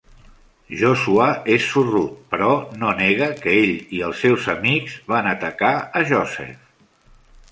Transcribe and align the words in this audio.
Joshua 0.77 1.25
és 1.55 1.67
sorrut, 1.73 2.15
però 2.31 2.47
no 2.83 2.95
nega 3.01 3.27
que 3.43 3.53
ell 3.59 3.75
i 3.97 4.01
els 4.09 4.23
seus 4.25 4.49
amics 4.55 4.95
van 5.13 5.31
atacar 5.33 5.73
a 6.01 6.03
Joseph. 6.13 6.65